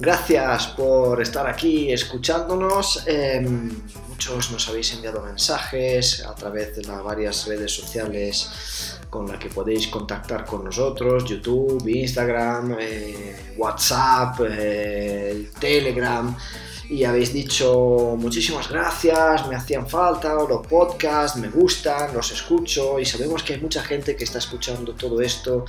Gracias 0.00 0.68
por 0.68 1.20
estar 1.20 1.46
aquí 1.48 1.92
escuchándonos. 1.92 3.02
Em, 3.06 3.70
muchos 4.08 4.52
nos 4.52 4.68
habéis 4.68 4.92
enviado 4.94 5.22
mensajes 5.22 6.24
a 6.24 6.34
través 6.36 6.76
de 6.76 6.84
las 6.84 7.02
varias 7.02 7.46
redes 7.46 7.72
sociales 7.72 8.98
con 9.10 9.26
las 9.26 9.38
que 9.38 9.48
podéis 9.48 9.88
contactar 9.88 10.44
con 10.44 10.64
nosotros, 10.64 11.24
YouTube, 11.24 11.84
Instagram, 11.88 12.76
eh, 12.78 13.54
WhatsApp, 13.56 14.40
eh, 14.48 15.50
Telegram 15.58 16.36
y 16.90 17.04
habéis 17.04 17.32
dicho 17.32 18.16
muchísimas 18.18 18.68
gracias, 18.68 19.46
me 19.46 19.56
hacían 19.56 19.86
falta, 19.86 20.34
los 20.34 20.66
podcasts 20.66 21.38
me 21.38 21.48
gustan, 21.48 22.14
los 22.14 22.32
escucho 22.32 22.98
y 22.98 23.04
sabemos 23.04 23.42
que 23.42 23.54
hay 23.54 23.60
mucha 23.60 23.82
gente 23.82 24.16
que 24.16 24.24
está 24.24 24.38
escuchando 24.38 24.94
todo 24.94 25.20
esto 25.20 25.66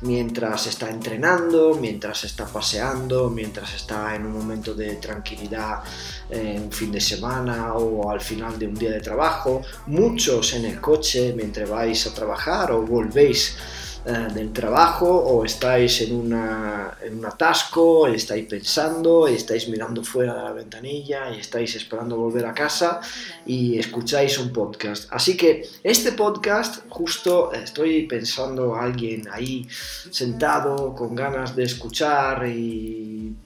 mientras 0.00 0.66
está 0.66 0.88
entrenando, 0.88 1.74
mientras 1.74 2.24
está 2.24 2.46
paseando, 2.46 3.28
mientras 3.28 3.74
está 3.74 4.16
en 4.16 4.24
un 4.24 4.32
momento 4.32 4.74
de 4.74 4.96
tranquilidad 4.96 5.82
en 6.30 6.46
eh, 6.46 6.60
un 6.60 6.72
fin 6.72 6.90
de 6.90 7.00
semana 7.00 7.74
o 7.74 8.10
al 8.10 8.20
final 8.20 8.58
de 8.58 8.66
un 8.66 8.74
día 8.74 8.90
de 8.90 9.00
trabajo, 9.00 9.62
muchos 9.86 10.54
en 10.54 10.64
el 10.64 10.80
coche 10.80 11.34
mientras 11.36 11.68
vais 11.68 12.06
a 12.06 12.14
trabajar 12.14 12.72
o 12.72 12.82
volvéis 12.82 13.56
eh, 14.04 14.28
del 14.34 14.52
trabajo 14.52 15.06
o 15.06 15.44
estáis 15.44 16.00
en, 16.00 16.16
una, 16.16 16.98
en 17.00 17.18
un 17.18 17.24
atasco, 17.24 18.08
estáis 18.08 18.46
pensando, 18.46 19.28
estáis 19.28 19.68
mirando 19.68 20.02
fuera 20.02 20.34
de 20.34 20.42
la 20.42 20.52
ventanilla 20.52 21.30
y 21.30 21.38
estáis 21.38 21.76
esperando 21.76 22.16
volver 22.16 22.44
a 22.46 22.52
casa 22.52 23.00
y 23.46 23.78
escucháis 23.78 24.38
un 24.38 24.52
podcast. 24.52 25.08
Así 25.12 25.36
que 25.36 25.68
este 25.84 26.10
podcast 26.12 26.84
justo 26.88 27.52
estoy 27.52 28.08
pensando 28.08 28.74
a 28.74 28.82
alguien 28.82 29.28
ahí 29.30 29.68
sentado 30.10 30.96
con 30.96 31.14
ganas 31.14 31.54
de 31.54 31.62
escuchar 31.62 32.44
y 32.48 33.36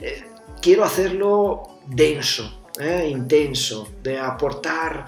eh, 0.00 0.24
quiero 0.62 0.82
hacerlo 0.82 1.80
denso, 1.86 2.70
eh, 2.80 3.06
intenso, 3.10 3.86
de 4.02 4.18
aportar 4.18 5.04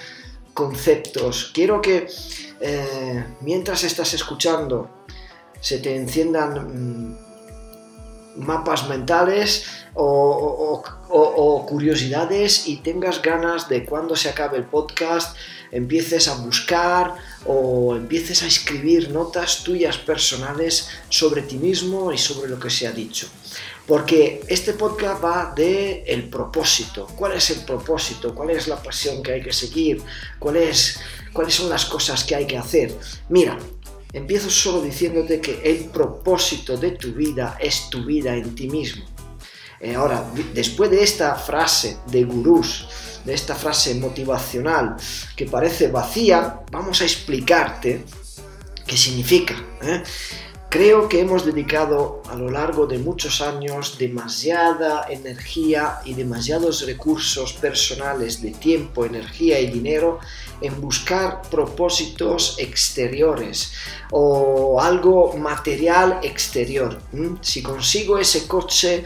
conceptos. 0.53 1.51
Quiero 1.55 1.81
que 1.81 2.09
eh, 2.61 3.25
mientras 3.41 3.85
estás 3.85 4.15
escuchando 4.15 4.91
se 5.61 5.79
te 5.79 5.97
enciendan 5.97 7.15
mm, 7.15 7.29
mapas 8.39 8.89
mentales 8.89 9.67
o, 9.95 10.85
curiosidades 11.69 12.69
y 12.69 12.77
tengas 12.77 13.21
ganas 13.21 13.69
de 13.69 13.85
cuando 13.85 14.15
se 14.15 14.29
acabe 14.29 14.59
el 14.59 14.65
podcast 14.65 15.37
empieces 15.73 16.29
a 16.29 16.37
buscar 16.37 17.15
o 17.47 17.97
empieces 17.97 18.43
a 18.43 18.47
escribir 18.47 19.11
notas 19.11 19.65
tuyas 19.65 19.99
personales 19.99 20.89
sobre 21.09 21.43
ti 21.43 21.57
mismo 21.57 22.13
y 22.13 22.19
sobre 22.19 22.49
lo 22.49 22.59
que 22.59 22.71
se 22.71 22.87
ha 22.87 22.93
dicho. 22.93 23.29
Porque 23.87 24.43
este 24.49 24.75
podcast 24.75 25.25
va 25.25 25.53
de 25.57 26.05
el 26.07 26.29
propósito. 26.29 27.07
¿Cuál 27.17 27.33
es 27.33 27.51
el 27.51 27.65
propósito? 27.65 28.35
¿Cuál 28.35 28.51
es 28.51 28.69
la 28.69 28.83
pasión 28.83 29.23
que 29.23 29.33
hay 29.33 29.43
que 29.43 29.53
seguir? 29.53 30.03
¿Cuál 30.39 30.59
es, 30.59 31.01
¿Cuáles 31.33 31.55
son 31.55 31.69
las 31.69 31.85
cosas 31.87 32.25
que 32.25 32.35
hay 32.35 32.47
que 32.47 32.57
hacer? 32.57 32.97
Mira, 33.29 33.59
empiezo 34.13 34.51
solo 34.51 34.81
diciéndote 34.83 35.41
que 35.41 35.61
el 35.63 35.87
propósito 35.87 36.77
de 36.77 36.93
tu 36.93 37.13
vida 37.13 37.57
es 37.61 37.91
tu 37.91 38.05
vida 38.05 38.35
en 38.35 38.55
ti 38.55 38.69
mismo. 38.69 39.05
Eh, 39.81 39.95
ahora, 39.95 40.25
después 40.55 40.91
de 40.91 41.03
esta 41.03 41.35
frase 41.37 41.99
de 42.07 42.25
gurús, 42.25 42.89
de 43.25 43.35
esta 43.35 43.55
frase 43.55 43.95
motivacional 43.95 44.97
que 45.37 45.47
parece 45.47 45.89
vacía, 45.89 46.61
vamos 46.73 47.01
a 47.01 47.05
explicarte 47.05 48.05
qué 48.87 48.97
significa. 48.97 49.55
¿eh? 49.83 50.03
Creo 50.71 51.09
que 51.09 51.21
hemos 51.21 51.47
dedicado 51.47 52.23
a 52.29 52.35
lo 52.35 52.51
largo 52.51 52.87
de 52.87 52.99
muchos 52.99 53.41
años 53.41 53.97
demasiada 53.99 55.07
energía 55.09 56.01
y 56.05 56.13
demasiados 56.13 56.85
recursos 56.85 57.55
personales 57.55 58.43
de 58.43 58.51
tiempo, 58.51 59.07
energía 59.07 59.61
y 59.61 59.71
dinero 59.71 60.19
en 60.61 60.81
buscar 60.81 61.43
propósitos 61.51 62.57
exteriores 62.59 63.73
o 64.11 64.81
algo 64.81 65.37
material 65.37 66.21
exterior. 66.23 67.01
Si 67.41 67.63
consigo 67.63 68.19
ese 68.19 68.47
coche, 68.47 69.05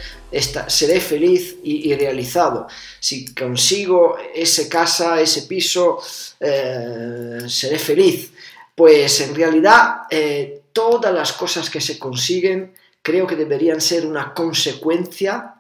seré 0.69 1.01
feliz 1.01 1.57
y, 1.63 1.95
realizado. 1.95 2.67
Si 3.01 3.35
consigo 3.35 4.17
esa 4.35 4.69
casa, 4.69 5.21
ese 5.21 5.43
piso, 5.43 5.99
eh, 6.41 7.41
seré 7.49 7.79
feliz. 7.79 8.31
Pues 8.75 9.21
en 9.21 9.35
realidad... 9.35 10.03
Eh, 10.11 10.59
todas 10.73 11.13
las 11.13 11.33
cosas 11.33 11.71
que 11.71 11.81
se 11.81 11.99
consiguen 11.99 12.75
creo 13.03 13.27
que 13.27 13.37
deberían 13.37 13.81
ser 13.81 14.07
una 14.07 14.33
consecuencia 14.33 15.55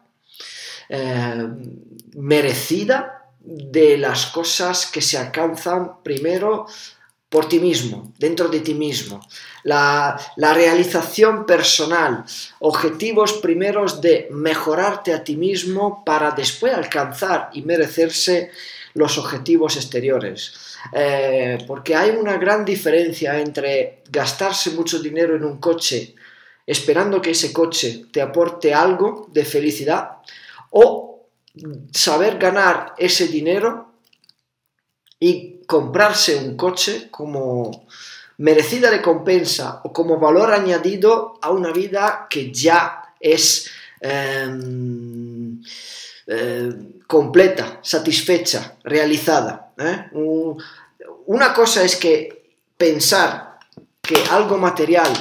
eh, 0.88 1.48
merecida 2.14 3.22
de 3.44 3.98
las 3.98 4.26
cosas 4.26 4.86
que 4.86 5.03
se 5.03 5.19
alcanzan 5.19 6.03
primero 6.03 6.66
por 7.28 7.48
ti 7.48 7.58
mismo, 7.58 8.12
dentro 8.19 8.48
de 8.48 8.60
ti 8.60 8.75
mismo. 8.75 9.20
La, 9.64 10.20
la, 10.36 10.53
realización 10.53 11.47
personal, 11.47 12.25
objetivos 12.58 13.32
primeros 13.34 14.02
de 14.02 14.28
mejorarte 14.31 15.14
a 15.14 15.25
ti 15.25 15.36
mismo 15.36 16.04
para 16.04 16.32
después 16.32 16.75
alcanzar 16.75 17.48
y 17.54 17.62
merecerse 17.62 18.50
los 18.94 19.16
objetivos 19.16 19.76
exteriores. 19.76 20.76
Eh, 20.92 21.58
porque 21.66 21.94
hay 21.94 22.10
una 22.10 22.36
gran 22.36 22.64
diferencia 22.64 23.41
entre 23.41 24.02
gastarse 24.10 24.72
mucho 24.72 24.98
dinero 24.98 25.36
en 25.36 25.44
un 25.44 25.58
coche 25.58 26.14
esperando 26.66 27.20
que 27.20 27.31
ese 27.31 27.52
coche 27.52 28.04
te 28.12 28.20
aporte 28.20 28.72
algo 28.72 29.28
de 29.32 29.44
felicidad 29.44 30.19
o 30.70 31.12
saber 31.92 32.38
ganar 32.38 32.94
ese 32.98 33.28
dinero 33.28 33.92
y 35.20 35.62
comprarse 35.66 36.36
un 36.36 36.56
coche 36.56 37.08
como 37.10 37.86
merecida 38.38 38.90
recompensa 38.90 39.80
o 39.84 39.92
como 39.92 40.18
valor 40.18 40.52
añadido 40.52 41.38
a 41.40 41.50
una 41.50 41.72
vida 41.72 42.26
que 42.28 42.50
ya 42.50 43.14
es 43.20 43.70
em, 44.00 45.62
eh, 46.26 46.72
completa, 47.06 47.78
satisfecha, 47.82 48.76
realizada. 48.82 49.72
¿eh? 49.78 50.08
Una 51.26 51.54
cosa 51.54 51.84
es 51.84 51.96
que 51.96 52.56
pensar 52.76 53.58
que 54.00 54.16
algo 54.30 54.58
material 54.58 55.12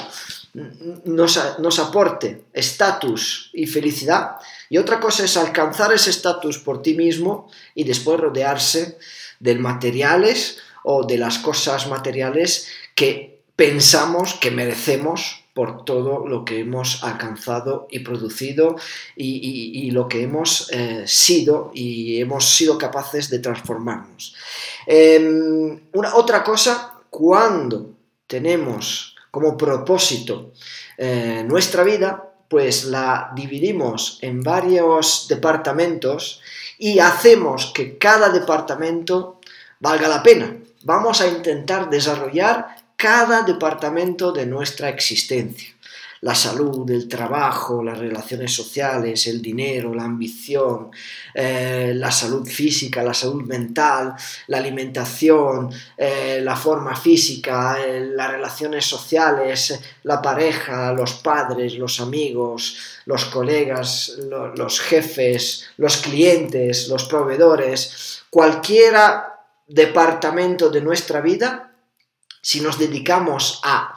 nos, 0.54 1.80
aporte 1.80 2.44
estatus 2.54 3.50
y 3.54 3.68
felicidad, 3.68 4.38
y 4.70 4.78
otra 4.78 5.00
cosa 5.00 5.26
es 5.26 5.38
alcanzar 5.38 5.94
ese 5.94 6.10
estatus 6.10 6.58
por 6.58 6.82
ti 6.82 6.94
mismo 6.94 7.50
y 7.76 7.84
después 7.84 8.20
rodearse 8.20 8.98
de 9.40 9.56
materiales 9.56 10.60
o 10.84 11.06
de 11.06 11.18
las 11.18 11.40
cosas 11.40 11.88
materiales 11.88 12.68
que 12.96 13.42
pensamos 13.56 14.34
que 14.36 14.52
merecemos 14.52 15.42
por 15.54 15.84
todo 15.84 16.28
lo 16.28 16.46
que 16.46 16.60
hemos 16.60 17.04
alcanzado 17.04 17.88
y 17.92 18.00
producido 18.00 18.78
y, 19.16 19.92
lo 19.92 20.08
que 20.08 20.24
hemos 20.24 20.72
eh, 20.72 21.04
sido 21.06 21.72
y 21.74 22.22
hemos 22.22 22.50
sido 22.50 22.78
capaces 22.78 23.30
de 23.30 23.40
transformarnos. 23.40 24.34
Em, 24.88 25.82
una, 25.92 26.16
otra 26.16 26.44
cosa, 26.44 26.94
cuando 27.10 27.92
tenemos 28.28 29.11
como 29.32 29.58
propósito 29.58 30.52
eh, 30.98 31.44
nuestra 31.48 31.84
vida, 31.84 32.32
pues 32.48 32.84
la 32.84 33.32
dividimos 33.34 34.20
en 34.22 34.44
varios 34.44 35.28
departamentos 35.30 36.42
y 36.78 37.00
hacemos 37.00 37.72
que 37.74 37.98
cada 37.98 38.30
departamento 38.30 39.40
valga 39.80 40.10
la 40.10 40.22
pena. 40.22 40.58
Vamos 40.84 41.22
a 41.22 41.28
intentar 41.28 41.90
desarrollar 41.90 42.76
cada 42.98 43.44
departamento 43.44 44.32
de 44.32 44.46
nuestra 44.46 44.90
existencia. 44.90 45.74
La 46.22 46.36
salud, 46.36 46.90
el 46.92 47.08
trabajo, 47.08 47.84
las 47.84 47.98
relaciones 47.98 48.54
sociales, 48.54 49.26
el 49.28 49.42
dinero, 49.42 49.94
la 49.94 50.04
ambición, 50.04 50.92
eh, 51.34 51.94
la 51.96 52.12
salud 52.12 52.48
física, 52.48 53.02
la 53.04 53.14
salud 53.14 53.44
mental, 53.44 54.14
la 54.48 54.58
alimentación, 54.58 55.72
eh, 55.98 56.40
la 56.44 56.56
forma 56.56 56.96
física, 56.96 57.78
eh, 57.84 58.12
las 58.16 58.32
relaciones 58.32 58.86
sociales, 58.86 59.80
la 60.04 60.22
pareja, 60.22 60.94
los 60.94 61.14
padres, 61.16 61.74
los 61.76 62.00
amigos, 62.00 62.78
los 63.06 63.26
colegas, 63.26 64.18
los 64.56 64.80
jefes, 64.80 65.66
los 65.78 65.98
clientes, 65.98 66.88
los 66.88 67.06
proveedores, 67.06 68.24
cualquiera 68.30 69.28
departamento 69.68 70.70
de 70.70 70.82
nuestra 70.82 71.22
vida 71.22 71.72
si 72.42 72.60
nos 72.62 72.80
dedicamos 72.80 73.62
a 73.64 73.96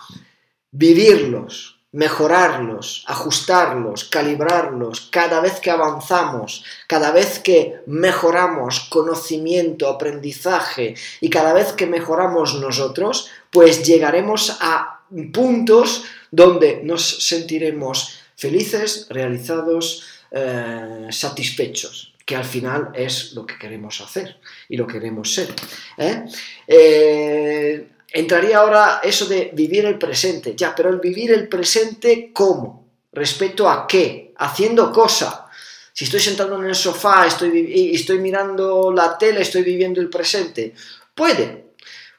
vivirlos, 0.70 1.73
mejorarlos, 1.94 3.04
ajustarlos, 3.06 4.02
calibrarlos, 4.04 5.00
cada 5.12 5.40
vez 5.40 5.60
que 5.60 5.70
avanzamos, 5.70 6.64
cada 6.88 7.12
vez 7.12 7.38
que 7.38 7.82
mejoramos 7.86 8.80
conocimiento, 8.90 9.88
aprendizaje 9.88 10.96
y 11.20 11.30
cada 11.30 11.52
vez 11.52 11.72
que 11.72 11.86
mejoramos 11.86 12.60
nosotros, 12.60 13.30
pues 13.48 13.86
llegaremos 13.86 14.58
a 14.60 15.02
puntos 15.32 16.02
donde 16.32 16.80
nos 16.82 17.28
sentiremos 17.28 18.18
felices, 18.34 19.06
realizados, 19.08 20.04
eh, 20.32 21.06
satisfechos, 21.10 22.12
que 22.26 22.34
al 22.34 22.44
final 22.44 22.90
es 22.92 23.34
lo 23.34 23.46
que 23.46 23.56
queremos 23.56 24.00
hacer 24.00 24.40
y 24.68 24.76
lo 24.76 24.84
que 24.84 24.94
queremos 24.94 25.32
ser. 25.32 25.54
¿eh? 25.98 26.24
Eh, 26.66 27.88
entraría 28.14 28.58
ahora 28.58 29.00
eso 29.02 29.26
de 29.26 29.50
vivir 29.52 29.84
el 29.84 29.98
presente, 29.98 30.54
ya, 30.56 30.72
pero 30.74 30.88
el 30.88 31.00
vivir 31.00 31.32
el 31.32 31.48
presente, 31.48 32.30
¿cómo? 32.32 32.86
¿Respecto 33.12 33.68
a 33.68 33.86
qué? 33.88 34.32
Haciendo 34.38 34.92
cosa. 34.92 35.48
Si 35.92 36.04
estoy 36.04 36.20
sentado 36.20 36.56
en 36.56 36.66
el 36.66 36.74
sofá 36.76 37.26
estoy, 37.26 37.92
estoy 37.92 38.20
mirando 38.20 38.92
la 38.92 39.18
tele, 39.18 39.42
estoy 39.42 39.62
viviendo 39.62 40.00
el 40.00 40.08
presente. 40.08 40.74
Puede, 41.14 41.72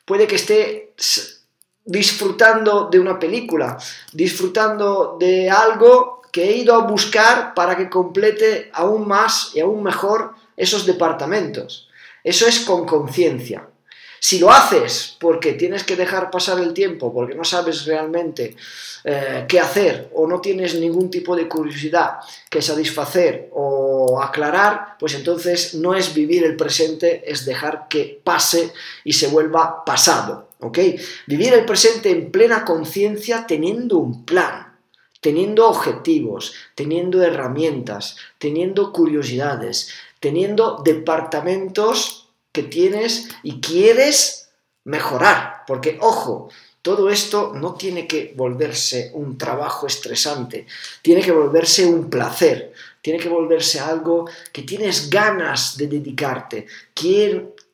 puede 0.03 0.27
que 0.27 0.36
esté 0.36 0.94
disfrutando 1.86 2.89
de 2.92 3.00
una 3.00 3.18
película, 3.18 3.77
disfrutando 4.12 5.18
de 5.18 5.50
algo 5.50 6.24
que 6.31 6.44
he 6.44 6.57
ido 6.57 6.75
a 6.75 6.86
buscar 6.86 7.53
para 7.53 7.77
que 7.77 7.89
complete 7.89 8.69
aún 8.74 9.07
más 9.07 9.51
y 9.56 9.62
aún 9.62 9.81
mejor 9.81 10.33
esos 10.57 10.86
departamentos. 10.86 11.88
Eso 12.21 12.47
es 12.47 12.59
con 12.62 12.86
conciencia. 12.86 13.69
Si 14.19 14.39
lo 14.39 14.51
haces 14.51 15.15
porque 15.19 15.53
tienes 15.53 15.83
que 15.83 15.95
dejar 15.95 16.31
pasar 16.31 16.59
el 16.59 16.73
tiempo, 16.73 17.13
porque 17.13 17.35
no 17.35 17.44
sabes 17.44 17.85
realmente 17.85 18.56
eh, 19.03 19.45
qué 19.47 19.59
hacer 19.59 20.09
o 20.13 20.27
no 20.27 20.41
tienes 20.41 20.75
ningún 20.75 21.09
tipo 21.09 21.35
de 21.35 21.47
curiosidad 21.47 22.17
que 22.50 22.62
satisfacer 22.62 23.50
o 23.53 24.19
aclarar, 24.21 24.97
pues 25.00 25.13
entonces 25.13 25.75
no 25.75 25.94
es 25.94 26.13
vivir 26.13 26.44
el 26.44 26.56
presente, 26.56 27.23
es 27.29 27.45
dejar 27.45 27.88
que 27.88 28.19
pase 28.23 28.71
y 29.03 29.13
se 29.13 29.27
vuelva 29.27 29.85
pasado. 29.85 30.50
¿ok? 30.59 30.79
Vivir 31.27 31.53
el 31.53 31.65
presente 31.65 32.09
en 32.09 32.31
plena 32.31 32.65
conciencia 32.65 33.45
teniendo 33.47 33.97
un 33.97 34.25
plan, 34.25 34.73
teniendo 35.21 35.68
objetivos, 35.68 36.53
teniendo 36.73 37.21
herramientas, 37.21 38.18
teniendo 38.38 38.91
curiosidades, 38.91 39.89
teniendo 40.19 40.81
departamentos 40.83 42.25
que 42.56 42.63
tienes 42.63 43.28
y 43.44 43.60
quieres 43.60 44.50
mejorar. 44.86 45.63
Porque, 45.68 45.98
ojo, 46.02 46.50
todo 46.81 47.10
esto 47.10 47.52
no 47.54 47.74
tiene 47.74 48.07
que 48.07 48.34
volverse 48.38 49.12
un 49.13 49.38
trabajo 49.38 49.88
estresante, 49.88 50.66
tiene 51.02 51.22
que 51.22 51.31
volverse 51.31 51.86
un 51.86 52.10
placer, 52.10 52.74
tiene 53.02 53.19
que 53.19 53.28
volverse 53.28 53.80
algo 53.80 54.30
que 54.54 54.62
tienes 54.62 55.10
ganas 55.10 55.78
de 55.78 55.88
dedicarte, 55.88 56.68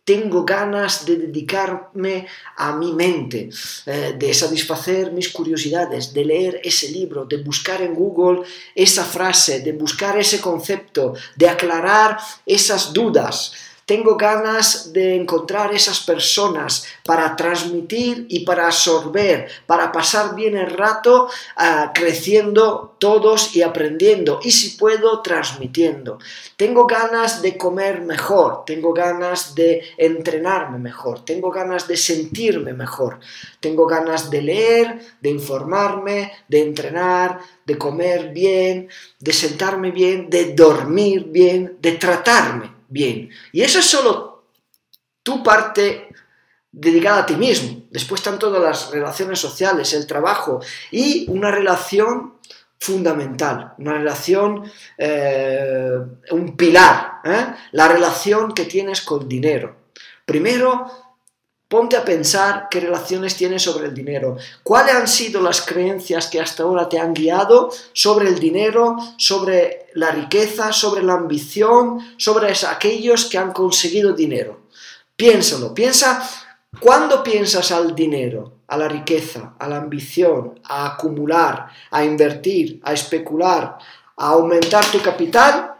tengo 0.03 0.43
ganas 0.43 1.05
de 1.05 1.15
dedicarme 1.15 2.27
a 2.57 2.75
mi 2.75 2.93
mente, 2.93 3.49
eh, 3.85 4.15
de 4.17 4.33
satisfacer 4.33 5.11
mis 5.11 5.29
curiosidades, 5.29 6.13
de 6.13 6.25
leer 6.25 6.61
ese 6.63 6.89
libro, 6.89 7.25
de 7.25 7.37
buscar 7.37 7.81
en 7.81 7.93
Google 7.93 8.41
esa 8.73 9.05
frase, 9.05 9.59
de 9.59 9.73
buscar 9.73 10.17
ese 10.17 10.41
concepto, 10.41 11.13
de 11.35 11.47
aclarar 11.47 12.17
esas 12.45 12.91
dudas. 12.91 13.53
Tengo 13.85 14.15
ganas 14.15 14.93
de 14.93 15.15
encontrar 15.15 15.73
esas 15.73 15.99
personas 16.01 16.85
para 17.03 17.35
transmitir 17.35 18.25
y 18.29 18.41
para 18.45 18.67
absorber, 18.67 19.49
para 19.65 19.91
pasar 19.91 20.35
bien 20.35 20.55
el 20.55 20.69
rato 20.69 21.27
ah, 21.57 21.91
creciendo 21.93 22.95
todos 22.99 23.55
y 23.55 23.63
aprendiendo 23.63 24.39
y 24.43 24.51
si 24.51 24.77
puedo 24.77 25.21
transmitiendo. 25.21 26.19
Tengo 26.55 26.85
ganas 26.85 27.41
de 27.41 27.57
comer 27.57 28.01
mejor, 28.01 28.63
tengo 28.65 28.93
ganas 28.93 29.55
de 29.55 29.83
entrenarme 29.97 30.77
mejor, 30.77 31.25
tengo 31.25 31.49
ganas 31.49 31.87
de 31.87 31.97
sentirme 31.97 32.73
mejor, 32.73 33.19
tengo 33.59 33.87
ganas 33.87 34.29
de 34.29 34.41
leer, 34.41 34.99
de 35.19 35.29
informarme, 35.31 36.31
de 36.47 36.61
entrenar, 36.61 37.39
de 37.65 37.77
comer 37.77 38.29
bien, 38.29 38.89
de 39.19 39.33
sentarme 39.33 39.91
bien, 39.91 40.29
de 40.29 40.53
dormir 40.53 41.25
bien, 41.25 41.77
de 41.81 41.93
tratarme 41.93 42.80
bien. 42.91 43.29
Y 43.51 43.61
eso 43.61 43.79
es 43.79 43.85
solo 43.85 44.43
tu 45.23 45.41
parte 45.41 46.09
dedicada 46.71 47.21
a 47.21 47.25
ti 47.25 47.35
mismo. 47.35 47.83
Después 47.89 48.21
están 48.21 48.39
todas 48.39 48.61
las 48.61 48.91
relaciones 48.91 49.39
sociales, 49.39 49.93
el 49.93 50.07
trabajo 50.07 50.61
y 50.91 51.29
una 51.29 51.51
relación 51.51 52.35
fundamental, 52.79 53.73
una 53.77 53.93
relación, 53.93 54.71
eh, 54.97 55.97
un 56.31 56.55
pilar, 56.55 57.19
¿eh? 57.23 57.47
la 57.73 57.87
relación 57.87 58.53
que 58.53 58.65
tienes 58.65 59.01
con 59.01 59.27
dinero. 59.27 59.75
Primero, 60.25 61.10
Ponte 61.71 61.95
a 61.95 62.03
pensar 62.03 62.67
qué 62.69 62.81
relaciones 62.81 63.37
tienes 63.37 63.61
sobre 63.61 63.87
el 63.87 63.93
dinero. 63.93 64.35
¿Cuáles 64.61 64.93
han 64.93 65.07
sido 65.07 65.41
las 65.41 65.61
creencias 65.61 66.27
que 66.27 66.41
hasta 66.41 66.63
ahora 66.63 66.89
te 66.89 66.99
han 66.99 67.13
guiado 67.13 67.71
sobre 67.93 68.27
el 68.27 68.39
dinero, 68.39 68.97
sobre 69.15 69.87
la 69.93 70.11
riqueza, 70.11 70.73
sobre 70.73 71.01
la 71.01 71.13
ambición, 71.13 71.99
sobre 72.17 72.51
aquellos 72.69 73.23
que 73.23 73.37
han 73.37 73.53
conseguido 73.53 74.11
dinero? 74.11 74.63
Piénsalo, 75.15 75.73
piensa 75.73 76.21
cuando 76.77 77.23
piensas 77.23 77.71
al 77.71 77.95
dinero, 77.95 78.63
a 78.67 78.75
la 78.75 78.89
riqueza, 78.89 79.53
a 79.57 79.69
la 79.69 79.77
ambición, 79.77 80.59
a 80.65 80.87
acumular, 80.87 81.67
a 81.89 82.03
invertir, 82.03 82.81
a 82.83 82.91
especular, 82.91 83.77
a 84.17 84.27
aumentar 84.27 84.85
tu 84.91 85.01
capital, 85.01 85.70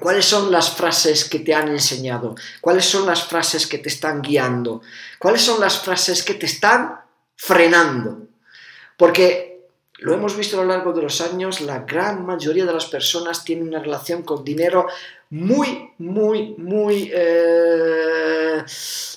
¿Cuáles 0.00 0.24
son 0.24 0.50
las 0.50 0.70
frases 0.74 1.28
que 1.28 1.40
te 1.40 1.54
han 1.54 1.68
enseñado? 1.68 2.34
¿Cuáles 2.60 2.86
son 2.86 3.06
las 3.06 3.24
frases 3.24 3.66
que 3.66 3.78
te 3.78 3.90
están 3.90 4.22
guiando? 4.22 4.80
¿Cuáles 5.18 5.42
son 5.42 5.60
las 5.60 5.78
frases 5.78 6.22
que 6.22 6.34
te 6.34 6.46
están 6.46 7.00
frenando? 7.36 8.26
Porque 8.96 9.50
lo 9.98 10.14
hemos 10.14 10.36
visto 10.36 10.58
a 10.58 10.64
lo 10.64 10.68
largo 10.68 10.94
de 10.94 11.02
los 11.02 11.20
años, 11.20 11.60
la 11.60 11.80
gran 11.80 12.24
mayoría 12.24 12.64
de 12.64 12.72
las 12.72 12.86
personas 12.86 13.44
tienen 13.44 13.68
una 13.68 13.80
relación 13.80 14.22
con 14.22 14.42
dinero 14.42 14.86
muy, 15.28 15.90
muy, 15.98 16.54
muy 16.56 17.10
eh, 17.12 18.64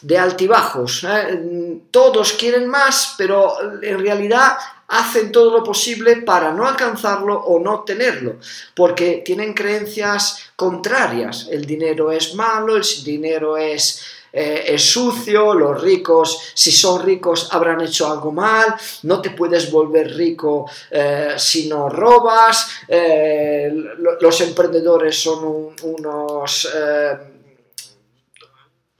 de 0.01 0.17
altibajos. 0.17 1.05
¿eh? 1.05 1.79
Todos 1.89 2.33
quieren 2.33 2.67
más, 2.67 3.15
pero 3.17 3.81
en 3.81 3.99
realidad 3.99 4.57
hacen 4.93 5.31
todo 5.31 5.51
lo 5.51 5.63
posible 5.63 6.17
para 6.17 6.51
no 6.51 6.67
alcanzarlo 6.67 7.35
o 7.35 7.59
no 7.59 7.81
tenerlo, 7.81 8.35
porque 8.75 9.23
tienen 9.25 9.53
creencias 9.53 10.51
contrarias. 10.55 11.47
El 11.49 11.65
dinero 11.65 12.11
es 12.11 12.35
malo, 12.35 12.75
el 12.75 12.83
dinero 13.03 13.57
es, 13.57 14.03
eh, 14.31 14.65
es 14.67 14.83
sucio, 14.83 15.55
los 15.55 15.81
ricos, 15.81 16.51
si 16.53 16.71
son 16.71 17.01
ricos, 17.01 17.49
habrán 17.51 17.81
hecho 17.81 18.11
algo 18.11 18.31
mal, 18.31 18.75
no 19.03 19.19
te 19.19 19.31
puedes 19.31 19.71
volver 19.71 20.15
rico 20.15 20.69
eh, 20.91 21.33
si 21.37 21.67
no 21.67 21.89
robas, 21.89 22.69
eh, 22.87 23.73
los 24.21 24.41
emprendedores 24.41 25.19
son 25.19 25.75
unos 25.81 26.69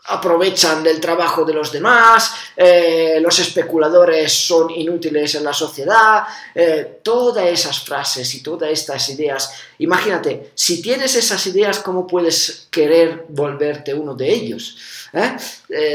aprovechan 0.06 0.84
del 0.84 1.00
trabajo 1.00 1.46
de 1.46 1.54
los 1.54 1.72
demás, 1.72 2.34
eh, 2.58 3.20
los 3.22 3.40
especuladores 3.40 4.34
son 4.34 4.70
inútiles 4.70 5.36
en 5.36 5.46
la 5.46 5.54
sociedad, 5.54 6.24
eh, 6.54 7.00
todas 7.02 7.46
esas 7.46 7.80
frases 7.80 8.36
y 8.36 8.44
todas 8.44 8.70
estas 8.70 9.08
ideas. 9.10 9.52
Imagínate, 9.80 10.52
si 10.56 10.82
tienes 10.82 11.16
esas 11.16 11.46
ideas, 11.48 11.80
¿cómo 11.80 12.06
puedes 12.06 12.68
querer 12.70 13.26
volverte 13.30 13.94
uno 13.94 14.14
de 14.14 14.32
ellos? 14.32 14.78
¿Eh? 15.16 15.38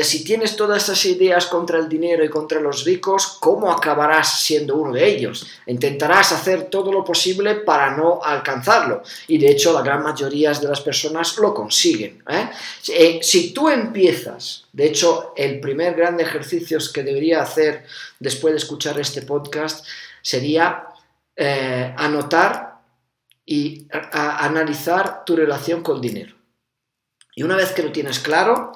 si 0.04 0.22
tienes 0.22 0.54
todas 0.54 0.84
esas 0.84 1.04
ideas 1.06 1.46
contra 1.46 1.80
el 1.80 1.88
dinero 1.88 2.24
y 2.24 2.28
contra 2.28 2.60
los 2.60 2.84
ricos, 2.84 3.36
¿cómo 3.40 3.70
acabarás 3.70 4.40
siendo 4.40 4.76
uno 4.76 4.92
de 4.92 5.08
ellos? 5.08 5.44
Intentarás 5.66 6.30
hacer 6.30 6.68
todo 6.70 6.92
lo 6.92 7.04
posible 7.04 7.56
para 7.56 7.96
no 7.96 8.20
alcanzarlo. 8.22 9.02
Y 9.26 9.38
de 9.38 9.50
hecho, 9.50 9.72
la 9.72 9.82
gran 9.82 10.04
mayoría 10.04 10.52
de 10.52 10.68
las 10.68 10.80
personas 10.80 11.36
lo 11.38 11.52
consiguen. 11.52 12.22
si 13.20 13.52
tú 13.52 13.68
empiezas, 13.68 13.97
de 14.72 14.86
hecho, 14.86 15.32
el 15.36 15.60
primer 15.60 15.94
gran 15.94 16.20
ejercicio 16.20 16.78
que 16.92 17.02
debería 17.02 17.42
hacer 17.42 17.84
después 18.20 18.52
de 18.52 18.58
escuchar 18.58 18.98
este 19.00 19.22
podcast 19.22 19.84
sería 20.22 20.84
eh, 21.34 21.94
anotar 21.96 22.78
y 23.44 23.88
analizar 24.12 25.24
tu 25.24 25.34
relación 25.34 25.82
con 25.82 25.96
el 25.96 26.02
dinero. 26.02 26.36
Y 27.34 27.42
una 27.42 27.56
vez 27.56 27.72
que 27.72 27.82
lo 27.82 27.92
tienes 27.92 28.20
claro, 28.20 28.72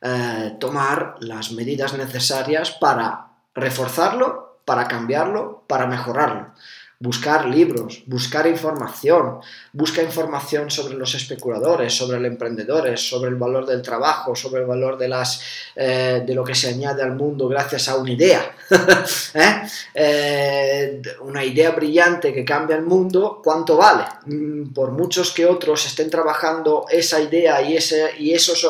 eh, 0.00 0.56
tomar 0.60 1.16
las 1.20 1.52
medidas 1.52 1.94
necesarias 1.94 2.70
para 2.72 3.28
reforzarlo, 3.54 4.60
para 4.64 4.86
cambiarlo, 4.88 5.64
para 5.66 5.86
mejorarlo 5.86 6.54
buscar 7.00 7.46
libros, 7.46 8.02
buscar 8.06 8.46
información, 8.46 9.40
busca 9.72 10.02
información 10.02 10.70
sobre 10.70 10.94
los 10.94 11.14
especuladores, 11.14 11.92
sobre 11.92 12.20
los 12.20 12.30
emprendedores, 12.30 13.08
sobre 13.08 13.30
el 13.30 13.36
valor 13.36 13.66
del 13.66 13.82
trabajo, 13.82 14.34
sobre 14.34 14.62
el 14.62 14.66
valor 14.66 14.96
de, 14.96 15.08
las, 15.08 15.42
eh, 15.74 16.22
de 16.24 16.34
lo 16.34 16.44
que 16.44 16.54
se 16.54 16.68
añade 16.68 17.02
al 17.02 17.14
mundo 17.14 17.48
gracias 17.48 17.88
a 17.88 17.96
una 17.96 18.10
idea. 18.10 18.54
¿Eh? 19.34 19.62
Eh, 19.94 21.02
una 21.20 21.44
idea 21.44 21.72
brillante 21.72 22.32
que 22.32 22.44
cambia 22.44 22.76
el 22.76 22.82
mundo, 22.82 23.40
¿cuánto 23.42 23.76
vale? 23.76 24.04
Mm, 24.26 24.72
por 24.72 24.92
muchos 24.92 25.32
que 25.32 25.46
otros 25.46 25.84
estén 25.86 26.08
trabajando 26.08 26.86
esa 26.90 27.20
idea 27.20 27.60
y, 27.62 27.76
ese, 27.76 28.12
y 28.18 28.32
esos 28.32 28.66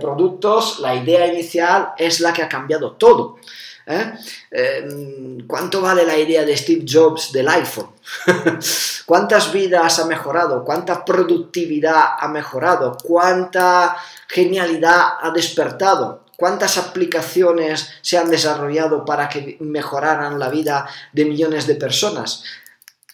productos, 0.00 0.80
la 0.80 0.96
idea 0.96 1.24
inicial 1.26 1.90
es 1.96 2.18
la 2.18 2.32
que 2.32 2.42
ha 2.42 2.48
cambiado 2.48 2.92
todo. 2.92 3.36
¿Eh? 3.86 4.12
Em, 4.50 5.46
¿Cuánto 5.46 5.80
vale 5.80 6.04
la 6.04 6.18
idea 6.18 6.44
de 6.44 6.56
Steve 6.56 6.84
Jobs 6.86 7.32
del 7.32 7.48
iPhone? 7.48 7.90
¿Cuántas 9.06 9.52
vidas 9.52 9.98
ha 9.98 10.06
mejorado? 10.06 10.64
¿Cuánta 10.64 11.04
productividad 11.04 12.16
ha 12.18 12.28
mejorado? 12.28 12.96
¿Cuánta 13.02 13.96
genialidad 14.28 15.18
ha 15.20 15.30
despertado? 15.30 16.24
¿Cuántas 16.36 16.76
aplicaciones 16.76 17.88
se 18.02 18.18
han 18.18 18.28
desarrollado 18.30 19.04
para 19.04 19.28
que 19.28 19.56
mejoraran 19.60 20.38
la 20.38 20.50
vida 20.50 20.86
de 21.12 21.24
millones 21.24 21.66
de 21.66 21.76
personas? 21.76 22.42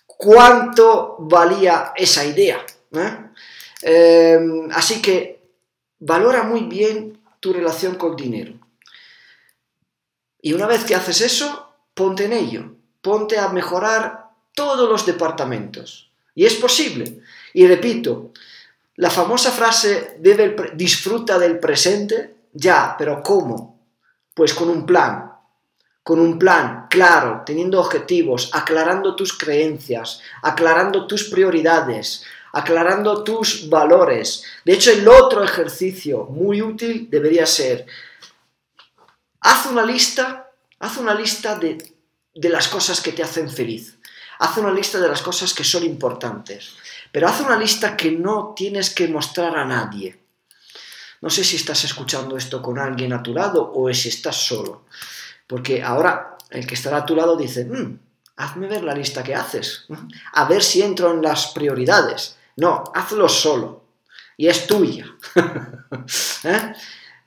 ¿Cuánto 0.07 1.17
valía 1.21 1.93
esa 1.95 2.25
idea? 2.25 2.59
¿Eh? 2.93 3.19
Em, 3.83 4.71
así 4.73 5.01
que 5.03 5.41
valora 6.01 6.43
muy 6.45 6.63
bien 6.63 7.21
tu 7.39 7.53
relación 7.53 7.97
con 7.97 8.17
dinero. 8.17 8.62
Y 10.43 10.53
una 10.53 10.67
vez 10.67 10.85
que 10.85 10.97
haces 10.97 11.23
eso, 11.23 11.73
ponte 11.95 12.25
en 12.25 12.33
ello, 12.33 12.75
ponte 13.01 13.39
a 13.39 13.49
mejorar 13.49 14.31
todos 14.55 14.89
los 14.89 15.07
departamentos. 15.07 16.11
Y 16.35 16.45
es 16.45 16.55
posible. 16.55 17.21
Y 17.55 17.67
repito, 17.67 18.33
la 18.97 19.09
famosa 19.09 19.53
frase 19.53 20.19
disfruta 20.75 21.39
del 21.39 21.59
presente, 21.59 22.35
ya, 22.53 22.97
pero 22.99 23.23
¿cómo? 23.23 23.79
Pues 24.35 24.53
con 24.53 24.69
un 24.69 24.85
plan, 24.85 25.33
con 26.03 26.19
un 26.19 26.39
plan 26.39 26.87
claro, 26.91 27.43
teniendo 27.47 27.81
objetivos, 27.81 28.51
aclarando 28.53 29.15
tus 29.15 29.37
creencias, 29.39 30.21
aclarando 30.43 31.07
tus 31.07 31.25
prioridades, 31.25 32.25
aclarando 32.53 33.23
tus 33.23 33.69
valores. 33.69 34.45
De 34.65 34.73
hecho, 34.73 34.91
el 34.91 35.07
otro 35.09 35.45
ejercicio 35.45 36.25
muy 36.25 36.61
útil 36.61 37.09
debería 37.11 37.47
ser 37.47 37.87
Haz 39.43 39.67
una 39.67 39.85
lista, 39.85 40.51
haz 40.79 40.97
una 40.99 41.15
lista 41.15 41.57
de, 41.59 41.97
las 42.35 42.69
cosas 42.69 43.01
que 43.01 43.13
te 43.13 43.23
hacen 43.23 43.51
feliz. 43.51 43.99
Haz 44.39 44.57
una 44.57 44.73
lista 44.73 45.01
de 45.01 45.09
las 45.09 45.21
cosas 45.21 45.53
que 45.53 45.65
son 45.65 45.85
importantes. 45.85 46.75
Pero 47.11 47.29
haz 47.29 47.41
una 47.41 47.59
lista 47.59 47.97
que 47.97 48.13
no 48.13 48.55
tienes 48.57 48.91
que 48.91 49.09
mostrar 49.09 49.57
a 49.57 49.65
nadie. 49.65 50.21
No 51.21 51.29
sé 51.29 51.45
si 51.45 51.57
estás 51.57 51.85
escuchando 51.85 52.37
esto 52.37 52.63
con 52.63 52.79
alguien 52.79 53.13
a 53.13 53.23
tu 53.23 53.35
lado 53.35 53.73
o 53.75 53.93
si 53.93 54.09
estás 54.09 54.37
solo. 54.37 54.85
Porque 55.47 55.83
ahora 55.83 56.39
el 56.51 56.67
que 56.67 56.75
estará 56.75 56.99
a 56.99 57.07
tu 57.07 57.17
lado 57.17 57.37
dice, 57.37 57.65
mm, 57.65 57.99
hazme 58.37 58.69
ver 58.69 58.85
la 58.85 58.95
lista 58.95 59.25
que 59.25 59.35
haces. 59.35 59.87
A 60.35 60.45
ver 60.45 60.63
si 60.63 60.83
entro 60.83 61.13
en 61.13 61.21
las 61.21 61.49
prioridades. 61.49 62.37
No, 62.57 62.85
hazlo 62.95 63.29
solo. 63.29 63.85
Y 64.37 64.47
es 64.47 64.67
tuya. 64.69 65.07
¿Eh? 66.45 66.73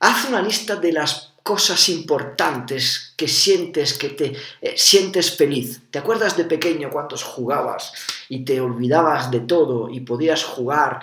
Haz 0.00 0.24
una 0.28 0.42
lista 0.42 0.76
de 0.76 0.92
las 0.92 1.35
cosas 1.46 1.88
importantes 1.90 3.14
que 3.16 3.28
sientes 3.28 3.96
que 3.96 4.08
te 4.08 4.32
eh, 4.60 4.74
sientes 4.76 5.36
feliz. 5.36 5.80
¿Te 5.92 6.00
acuerdas 6.00 6.36
de 6.36 6.44
pequeño 6.44 6.90
cuando 6.90 7.16
jugabas 7.16 7.92
y 8.28 8.44
te 8.44 8.60
olvidabas 8.60 9.30
de 9.30 9.38
todo 9.38 9.88
y 9.88 10.00
podías 10.00 10.42
jugar 10.42 11.02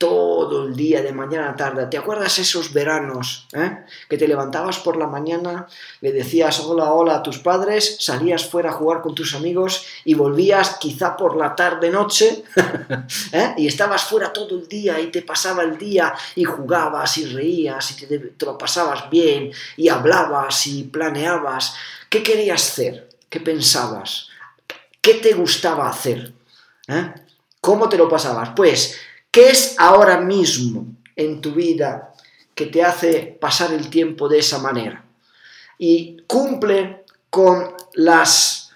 todo 0.00 0.64
el 0.64 0.74
día, 0.74 1.02
de 1.02 1.12
mañana 1.12 1.50
a 1.50 1.56
tarde. 1.56 1.84
¿Te 1.84 1.98
acuerdas 1.98 2.38
esos 2.38 2.72
veranos 2.72 3.46
eh? 3.52 3.84
que 4.08 4.16
te 4.16 4.26
levantabas 4.26 4.78
por 4.78 4.96
la 4.96 5.06
mañana, 5.06 5.66
le 6.00 6.10
decías 6.10 6.58
hola, 6.60 6.94
hola 6.94 7.16
a 7.16 7.22
tus 7.22 7.38
padres, 7.38 7.98
salías 8.00 8.48
fuera 8.48 8.70
a 8.70 8.72
jugar 8.72 9.02
con 9.02 9.14
tus 9.14 9.34
amigos 9.34 9.84
y 10.06 10.14
volvías 10.14 10.78
quizá 10.80 11.18
por 11.18 11.36
la 11.36 11.54
tarde, 11.54 11.90
noche, 11.90 12.44
¿eh? 13.32 13.54
y 13.58 13.66
estabas 13.66 14.04
fuera 14.04 14.32
todo 14.32 14.58
el 14.58 14.66
día 14.68 14.98
y 14.98 15.08
te 15.08 15.20
pasaba 15.20 15.64
el 15.64 15.76
día 15.76 16.14
y 16.34 16.44
jugabas 16.44 17.18
y 17.18 17.26
reías 17.26 17.90
y 17.90 18.06
te, 18.06 18.46
lo 18.46 18.56
pasabas 18.56 19.10
bien 19.10 19.52
y 19.76 19.90
hablabas 19.90 20.66
y 20.66 20.84
planeabas? 20.84 21.74
¿Qué 22.08 22.22
querías 22.22 22.70
hacer? 22.70 23.10
¿Qué 23.28 23.40
pensabas? 23.40 24.28
¿Qué 25.02 25.14
te 25.14 25.34
gustaba 25.34 25.90
hacer? 25.90 26.32
¿Eh? 26.88 27.12
¿Cómo 27.60 27.90
te 27.90 27.98
lo 27.98 28.08
pasabas? 28.08 28.52
Pues 28.56 28.98
¿Qué 29.30 29.50
es 29.50 29.76
ahora 29.78 30.20
mismo 30.20 30.86
en 31.14 31.40
tu 31.40 31.52
vida 31.52 32.12
que 32.54 32.66
te 32.66 32.82
hace 32.82 33.38
pasar 33.40 33.72
el 33.72 33.88
tiempo 33.88 34.28
de 34.28 34.38
esa 34.38 34.58
manera? 34.58 35.04
Y 35.78 36.22
cumple 36.26 37.04
con 37.30 37.74
las 37.94 38.72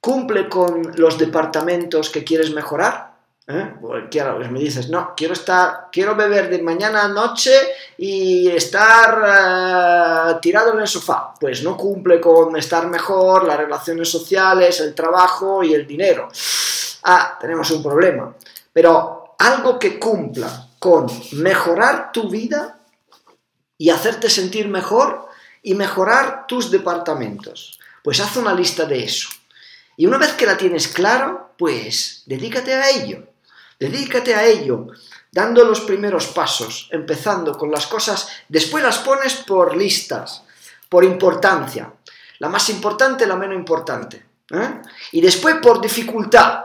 cumple 0.00 0.48
con 0.48 0.92
los 0.96 1.16
departamentos 1.16 2.10
que 2.10 2.24
quieres 2.24 2.52
mejorar. 2.52 3.12
¿Eh? 3.46 3.74
Pues 3.80 4.50
me 4.50 4.60
dices, 4.60 4.88
no, 4.88 5.14
quiero 5.16 5.34
estar, 5.34 5.88
quiero 5.92 6.16
beber 6.16 6.48
de 6.48 6.62
mañana 6.62 7.04
a 7.04 7.08
noche 7.08 7.52
y 7.98 8.48
estar 8.48 10.32
eh, 10.32 10.38
tirado 10.40 10.72
en 10.72 10.80
el 10.80 10.88
sofá. 10.88 11.34
Pues 11.38 11.62
no 11.62 11.76
cumple 11.76 12.20
con 12.20 12.56
estar 12.56 12.86
mejor, 12.88 13.44
las 13.44 13.58
relaciones 13.58 14.08
sociales, 14.08 14.80
el 14.80 14.94
trabajo 14.94 15.62
y 15.62 15.74
el 15.74 15.86
dinero. 15.86 16.28
Ah, 17.04 17.36
tenemos 17.40 17.70
un 17.70 17.82
problema. 17.82 18.34
Pero 18.72 19.21
algo 19.42 19.78
que 19.78 19.98
cumpla 19.98 20.68
con 20.78 21.06
mejorar 21.32 22.12
tu 22.12 22.28
vida 22.30 22.78
y 23.76 23.90
hacerte 23.90 24.30
sentir 24.30 24.68
mejor 24.68 25.28
y 25.62 25.74
mejorar 25.74 26.46
tus 26.46 26.70
departamentos. 26.70 27.80
Pues 28.04 28.20
haz 28.20 28.36
una 28.36 28.54
lista 28.54 28.84
de 28.84 29.02
eso. 29.02 29.28
Y 29.96 30.06
una 30.06 30.18
vez 30.18 30.32
que 30.34 30.46
la 30.46 30.56
tienes 30.56 30.86
claro, 30.86 31.54
pues 31.58 32.22
dedícate 32.26 32.72
a 32.74 32.90
ello. 32.90 33.28
Dedícate 33.80 34.36
a 34.36 34.46
ello, 34.46 34.86
dando 35.32 35.64
los 35.64 35.80
primeros 35.80 36.28
pasos, 36.28 36.88
empezando 36.92 37.58
con 37.58 37.72
las 37.72 37.88
cosas, 37.88 38.28
después 38.48 38.84
las 38.84 38.98
pones 38.98 39.34
por 39.34 39.76
listas, 39.76 40.44
por 40.88 41.02
importancia. 41.02 41.92
La 42.38 42.48
más 42.48 42.70
importante, 42.70 43.26
la 43.26 43.34
menos 43.34 43.56
importante. 43.56 44.24
¿eh? 44.50 44.80
Y 45.10 45.20
después 45.20 45.56
por 45.56 45.80
dificultad. 45.80 46.64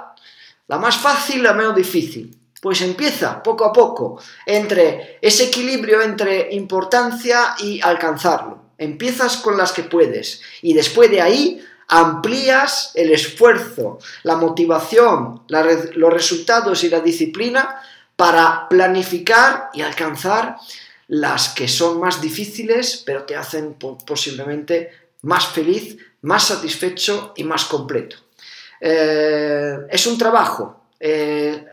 La 0.67 0.77
más 0.77 0.97
fácil, 0.97 1.41
la 1.41 1.53
menos 1.53 1.75
difícil. 1.75 2.37
Pues 2.61 2.81
empieza 2.81 3.43
poco 3.43 3.65
a 3.65 3.73
poco 3.73 4.19
entre 4.45 5.19
ese 5.21 5.45
equilibrio 5.45 6.01
entre 6.01 6.53
importancia 6.53 7.55
y 7.59 7.79
alcanzarlo. 7.81 8.71
Empiezas 8.77 9.37
con 9.37 9.57
las 9.57 9.71
que 9.71 9.83
puedes 9.83 10.41
y 10.61 10.73
después 10.73 11.09
de 11.09 11.21
ahí 11.21 11.63
amplías 11.87 12.91
el 12.95 13.11
esfuerzo, 13.11 13.99
la 14.23 14.35
motivación, 14.35 15.43
los 15.47 16.13
resultados 16.13 16.83
y 16.83 16.89
la 16.89 16.99
disciplina 16.99 17.81
para 18.15 18.67
planificar 18.67 19.69
y 19.73 19.81
alcanzar 19.81 20.57
las 21.07 21.49
que 21.49 21.67
son 21.67 21.99
más 21.99 22.19
difíciles, 22.21 23.03
pero 23.05 23.23
te 23.23 23.35
hacen 23.35 23.75
posiblemente 24.05 24.91
más 25.21 25.47
feliz, 25.47 25.97
más 26.21 26.47
satisfecho 26.47 27.33
y 27.37 27.43
más 27.43 27.65
completo. 27.65 28.17
Eh, 28.81 29.77
es 29.89 30.07
un 30.07 30.17
trabajo. 30.17 30.83
Eh, 30.99 31.65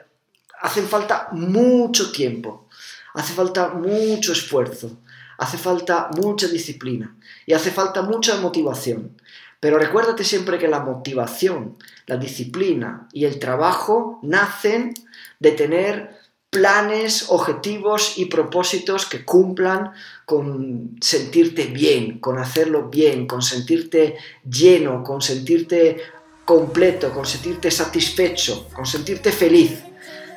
hace 0.65 0.81
falta 0.81 1.29
mucho 1.33 2.11
tiempo, 2.11 2.69
hace 3.13 3.35
falta 3.35 3.69
mucho 3.69 4.33
esfuerzo, 4.33 4.97
hace 5.37 5.59
falta 5.59 6.09
mucha 6.17 6.49
disciplina 6.49 7.15
y 7.45 7.53
hace 7.53 7.71
falta 7.71 8.01
mucha 8.01 8.41
motivación. 8.41 9.15
Pero 9.61 9.79
recuérdate 9.79 10.25
siempre 10.25 10.59
que 10.59 10.69
la 10.69 10.81
motivación, 10.81 11.77
la 12.07 12.17
disciplina 12.17 13.09
y 13.13 13.27
el 13.27 13.39
trabajo 13.39 14.19
nacen 14.23 14.95
de 15.39 15.53
tener 15.53 16.19
planes, 16.49 17.27
objetivos 17.29 18.17
y 18.17 18.27
propósitos 18.27 19.05
que 19.05 19.23
cumplan 19.23 19.93
con 20.25 20.97
sentirte 21.03 21.67
bien, 21.67 22.21
con 22.21 22.39
hacerlo 22.39 22.89
bien, 22.89 23.27
con 23.27 23.43
sentirte 23.43 24.17
lleno, 24.49 25.03
con 25.03 25.21
sentirte 25.21 25.99
completo, 26.47 27.13
con 27.13 27.27
sentirte 27.27 27.71
satisfecho, 27.71 28.69
con 28.73 28.87
sentirte 28.87 29.31
feliz. 29.31 29.83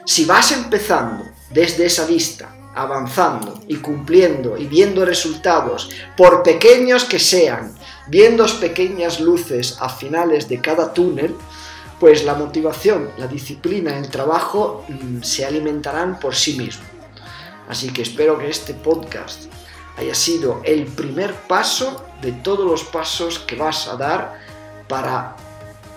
Si 0.07 0.23
vas 0.23 0.53
empezando 0.53 1.25
desde 1.49 1.85
esa 1.85 2.05
vista, 2.05 2.55
avanzando 2.73 3.59
y 3.67 3.75
cumpliendo 3.75 4.55
y 4.57 4.65
viendo 4.65 5.03
resultados, 5.03 5.89
por 6.15 6.43
pequeños 6.43 7.03
que 7.03 7.19
sean, 7.19 7.75
viendo 8.07 8.45
pequeñas 8.61 9.19
luces 9.19 9.75
a 9.81 9.89
finales 9.89 10.47
de 10.47 10.61
cada 10.61 10.93
túnel, 10.93 11.35
pues 11.99 12.23
la 12.23 12.35
motivación, 12.35 13.11
la 13.17 13.27
disciplina, 13.27 13.97
el 13.97 14.09
trabajo 14.09 14.85
mm, 14.87 15.23
se 15.23 15.45
alimentarán 15.45 16.21
por 16.21 16.35
sí 16.35 16.57
mismos. 16.57 16.87
Así 17.67 17.89
que 17.89 18.03
espero 18.03 18.39
que 18.39 18.49
este 18.49 18.73
podcast 18.75 19.51
haya 19.97 20.15
sido 20.15 20.61
el 20.63 20.85
primer 20.85 21.33
paso 21.33 22.05
de 22.21 22.31
todos 22.31 22.65
los 22.65 22.85
pasos 22.85 23.39
que 23.39 23.57
vas 23.57 23.89
a 23.89 23.97
dar 23.97 24.39
para 24.87 25.35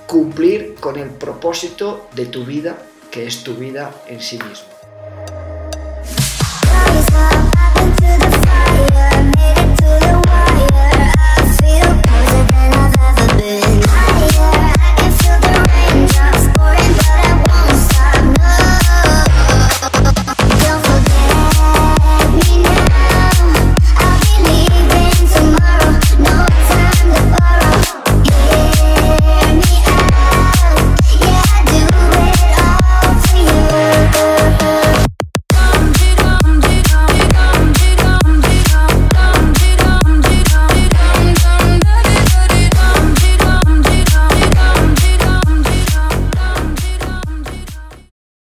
cumplir 0.09 0.75
con 0.81 0.97
el 0.97 1.11
propósito 1.11 2.09
de 2.17 2.27
tu 2.27 2.45
vida 2.45 2.77
que 3.11 3.27
es 3.27 3.43
tu 3.43 3.55
vida 3.55 3.95
en 4.07 4.21
sí 4.21 4.39
mismo. 4.39 4.70